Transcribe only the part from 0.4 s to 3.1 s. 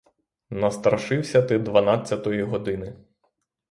Настрашився ти дванадцятої години.